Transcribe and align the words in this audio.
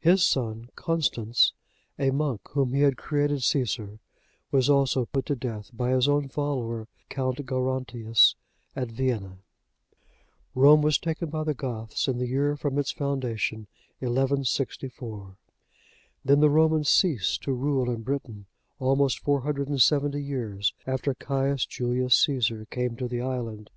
His 0.00 0.22
son 0.22 0.68
Constans, 0.76 1.54
a 1.98 2.10
monk, 2.10 2.42
whom 2.50 2.74
he 2.74 2.82
had 2.82 2.98
created 2.98 3.42
Caesar, 3.42 4.00
was 4.50 4.68
also 4.68 5.06
put 5.06 5.24
to 5.24 5.34
death 5.34 5.70
by 5.72 5.92
his 5.92 6.06
own 6.06 6.28
follower 6.28 6.86
Count 7.08 7.38
Gerontius,(71) 7.46 8.34
at 8.82 8.88
Vienne. 8.92 9.38
Rome 10.54 10.82
was 10.82 10.98
taken 10.98 11.30
by 11.30 11.42
the 11.42 11.54
Goths, 11.54 12.06
in 12.06 12.18
the 12.18 12.26
year 12.26 12.54
from 12.54 12.78
its 12.78 12.92
foundation, 12.92 13.66
1164.(72) 14.02 15.36
Then 16.22 16.40
the 16.40 16.50
Romans 16.50 16.90
ceased 16.90 17.42
to 17.44 17.52
rule 17.54 17.88
in 17.88 18.02
Britain, 18.02 18.44
almost 18.78 19.20
470 19.20 20.22
years 20.22 20.74
after 20.86 21.14
Caius 21.14 21.64
Julius 21.64 22.14
Caesar 22.14 22.66
came 22.66 22.94
to 22.96 23.08
the 23.08 23.22
island. 23.22 23.70